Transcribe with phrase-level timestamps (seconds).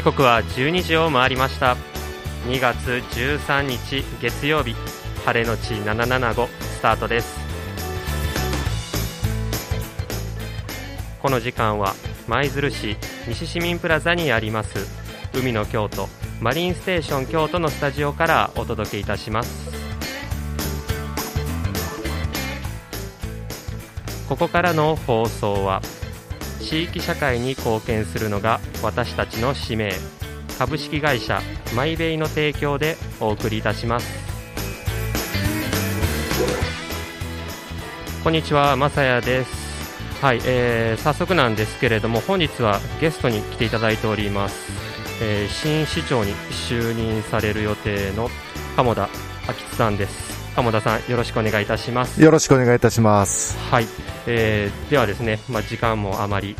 [0.00, 1.76] 時刻は12時を回りました。
[2.46, 4.74] 2月13日月曜日
[5.26, 7.38] 晴れのち775スタートです。
[11.20, 11.92] この時間は
[12.26, 12.96] 舞鶴市
[13.28, 14.78] 西市民プラザにあります
[15.34, 16.08] 海の京都
[16.40, 19.70] マリンステーション京都のスタジオからお届けいたします。
[24.30, 25.82] ここからの放送は
[26.70, 29.92] 地域社会に貢献するのが私たちの使命。
[30.56, 31.40] 株式会社
[31.74, 34.08] マイベイの提供でお送りいたします。
[38.22, 39.50] こんにちはまさやです。
[40.22, 44.70] はい、えー、早速なんですけれども本日はゲストに来ていただいております、
[45.22, 48.28] えー、新市長に就任される予定の
[48.76, 49.08] 鴨田
[49.48, 50.39] 明津さんです。
[50.56, 53.86] 鴨田さんよろしくお願いいたしますよろしくお願いいたしますはい
[54.26, 56.56] えー、ではですね、まあ、時間もあまり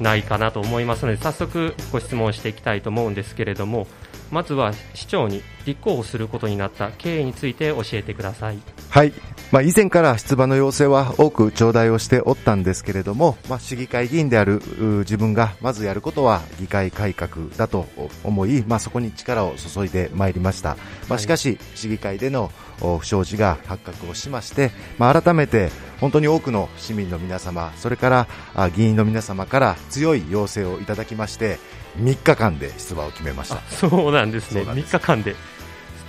[0.00, 3.86] ないかなと思いますので早速ご質問していきたいと思うんですけれども
[4.30, 8.58] まずは市長に立候補することになった経緯について教えてください。
[8.88, 9.12] はい。
[9.52, 14.60] まあ、以前から出馬の要請は多く頂戴をしておったんですけれども、まあ、市議会議員である
[15.00, 17.86] 自分がまずやることは議会改革だと
[18.24, 20.76] 思い、まあ、そこに力を注いでまいりました。
[21.08, 31.58] まあ、しかし、市議会での不祥事が発覚をしまして、まあ、改めて本当に多くの市民の皆様、それから議員の皆様から強い要請をいただきまして、
[31.98, 33.60] 3日間で出馬を決めました。
[33.70, 35.34] そうなんですね、3日間で。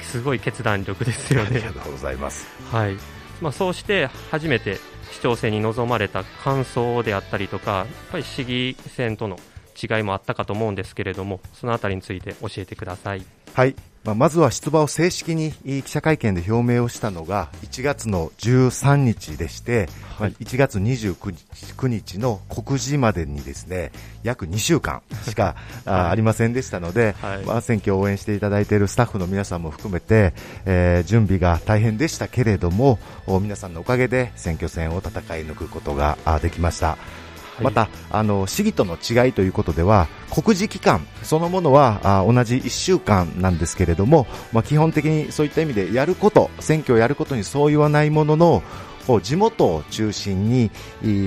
[0.02, 1.50] すごい決断力ですよね。
[1.52, 2.96] ありがとうございます、はい。
[3.42, 4.78] まあ、そうして初めて
[5.12, 9.38] 市長選に臨まれた感想であったりとか、やっぱり市議選との
[9.82, 13.26] 違いもあったかと思うんですけれども、そのあたりについて教えてください。
[13.54, 13.76] はい。
[14.08, 15.52] まあ、まずは出馬を正式に
[15.84, 23.92] 記者会見で表明をしたのが1月の13日でして、はい、1月29日の告示までにですね
[24.24, 30.34] 約2週間しかあありませんでしたので、はい、まあ、選挙を応援していただいているスタッフの皆さんも含めて、
[30.66, 36.98] えー、準備が大変でしたけれども皆さんのおかげで選挙戦を戦い抜くことができました。
[37.62, 48.64] またあの市議との違いということでは告示期間そのものはあ同じ1週間なんですけれども、まあ、基本的にそういった意味でやること選挙をやることにそう言わないものの
[49.22, 50.70] 地元を中心に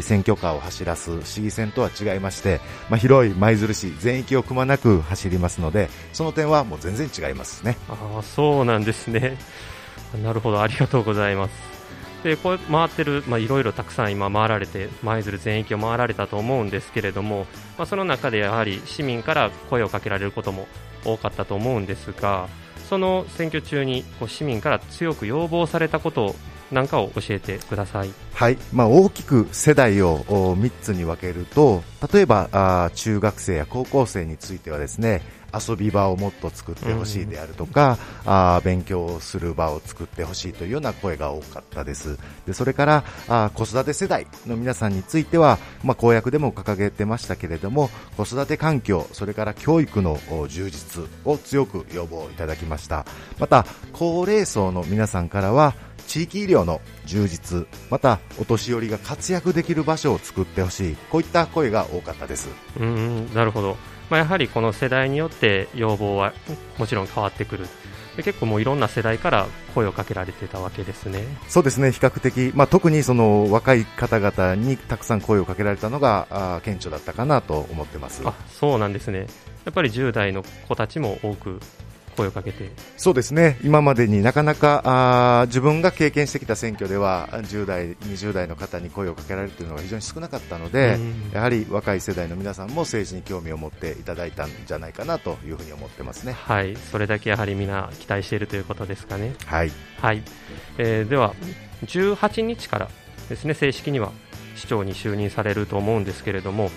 [0.02, 7.78] 選挙カーを走らす市議選とは違いまして、まあ、広い舞鶴市全域をくまなく走りますのでその点はもう全然違いますね。
[7.88, 9.38] あそうなんですね。
[10.22, 10.60] なるほど。
[10.60, 11.79] ありがとうございます
[12.22, 17.46] でこう回ってる、いろいろたくさん今回られて舞鶴全域を回られたと思うんですけれども、
[17.78, 20.66] まあ、その中でやはり市民から声をかけられることも
[21.04, 22.48] 多かったと思うんですが
[22.88, 26.34] その選挙中にこう市民から強く要望されたこと
[26.70, 28.56] なんかを教えてください、はい。
[28.72, 31.82] まあ、大きく世代を3つに分けると
[32.12, 35.22] 例えばあ中学生や高校生についてはですね
[35.54, 42.18] 遊び場をもっと作ってほしいであるとか、うん、あ勉強する場を作ってほしいというような声が多かったです。
[42.46, 50.18] でそれからあ子育て世代の皆さんについては、まあ、公約でも掲げてましたけれども子育て環境それから教育の
[50.48, 53.04] 充実を強く要望いただきました。
[53.38, 55.74] また高齢層の皆さんからは
[56.10, 62.48] 地域医療の充実またお年寄りが活躍できる場所を作ってほしいこういった声が多かったです。
[62.80, 63.76] うんなるほど。
[64.10, 66.32] まあ、やはりこの世代によって要望は
[66.78, 67.68] もちろん変わってくる。
[68.16, 71.22] で結構もういろんな世代から声をかけられてたわけですね。
[71.48, 71.92] そうですね。
[71.92, 78.22] 比較的、まあ、特にその若い方々にたくさん声をかけられたのがあ顕著だったかなと思ってます。
[78.24, 79.28] あそうなんですね。
[79.64, 81.60] やっぱり10代の子たちも多く
[82.16, 82.70] 声をかけて。
[82.96, 90.98] そうですね、今までになかなかあ自分が経験してきた選挙では10代、20代の方に声をかけられるというのが非常に少なかったので、
[91.32, 96.32] やはり若い世代の皆さんも政治に興味を持っていただいたんじゃないかなというふうに思ってますね。
[96.32, 99.34] はい、それだけやはりみんな期待しているということですかね。
[99.46, 100.22] はい、はい。
[100.78, 101.34] えー、では
[101.86, 102.88] 18日から
[103.28, 104.12] ですね正式には
[104.56, 106.70] 市長に就任されると思うんですけれども、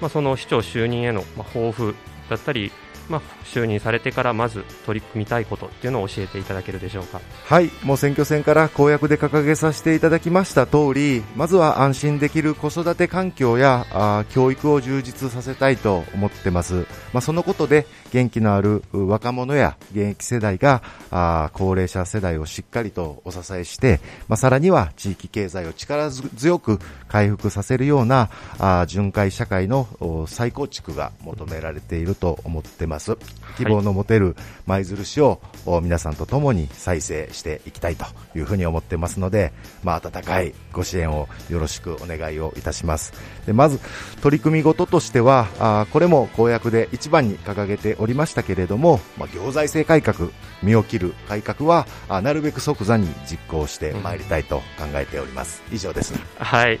[0.00, 1.94] まあ、その市長就任への抱負
[2.28, 2.72] だったり
[3.08, 7.20] まあ、就任されてからまず取り組みたいことっていうのを教えていただけるでしょうか？
[7.46, 7.70] はい。
[7.82, 26.78] もう選挙戦から公約で掲げさせていただきました通りまずは安心できる子育て環境やあ教育を充実させたいと思ってます、まあ、そのことで元気のある若者や現役世代があ高齢者世代をしっかりとお支えして、まあ、さらには地域経済を力強く
[27.08, 32.97] 回復させるようなあ巡回社会の再構築が求められていると思ってます。
[32.98, 33.16] ます。
[33.56, 34.36] 希望の持てる
[34.66, 35.40] 舞鶴市を
[35.82, 38.04] 皆さんと共に再生していきたいと
[38.36, 39.52] いうふうに思ってますので、
[39.82, 43.12] まあ、温かいご支援をよろしくお願いをいたします。
[43.46, 43.80] でまず
[44.20, 50.30] 取り組みごととしてはあこれも公約で一番に掲げておりましたけれども、まあ、行財政改革
[50.62, 56.14] 身を切る改革はあなるべく即座に実行してまいりたいと考えております、以上です。
[56.38, 56.78] はい。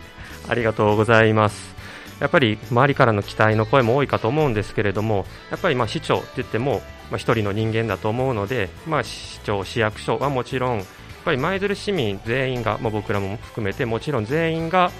[0.48, 1.77] ありがとうございます
[2.20, 10.86] やっぱり周りからの期待の声も多いかと思うんですけれども、やっぱりまあ市長って言っても、まあ、1人の人間だと思うので、まあ、市長、市役所はもちろん、やっ
[11.24, 14.90] ぱり舞鶴市民全員が、まあ、僕らも含めて、もちろん全員が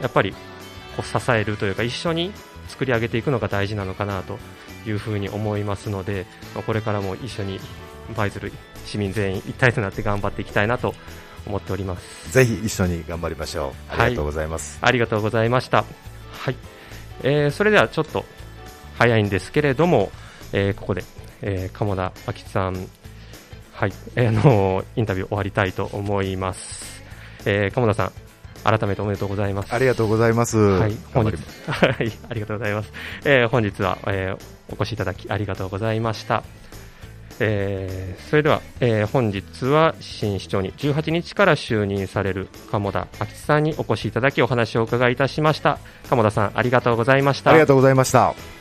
[0.00, 0.32] やっぱり
[0.96, 2.32] こう支えるというか、一緒に
[2.68, 4.38] 作り上げていくのが大事なのかなと
[4.86, 7.60] いうふうに思いますので、まあ、これからも一緒に
[8.16, 8.52] 舞鶴
[8.84, 10.94] 市民全員一体となって頑張っていきたいなと
[11.46, 12.32] 思っております。
[12.32, 13.92] ぜひ一緒に頑張りましょう。
[13.92, 15.84] ありがとうございます、はい、ありがとうございました
[16.44, 16.56] はい、
[17.22, 18.22] えー、それではちょっと
[18.98, 20.12] 早いんですけれども、
[20.52, 21.02] えー、ここで、
[21.40, 22.74] えー、鴨田明さん、
[23.72, 27.02] はい、えー、のインタビュー終わりたいと思います。
[27.46, 28.12] えー、鴨田さん、
[28.78, 29.72] 改めておめでとうございます。
[29.72, 30.58] ありがとうございます。
[30.58, 32.92] はい、本日、 はい、ありがとうございます。
[33.24, 36.44] えー、本日は、えー、お越しいただきありがとうございました。
[37.40, 45.78] えー、それでは、えー、本日は新市長に18日から就任される鴨田明さんにお越しいただきお話をお伺いいたしました。
[46.08, 47.50] 鴨田さんありがとうございました。
[47.50, 48.53] ありがとうございました。